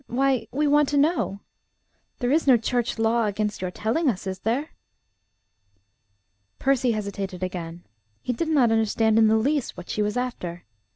[0.07, 1.41] Why, we want to know.
[2.17, 4.69] There is no church law against your telling us, is there?"
[6.57, 7.83] Percy hesitated again.
[8.23, 10.63] He did not understand in the least what she was after.